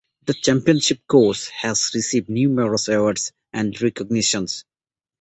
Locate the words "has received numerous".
1.49-2.87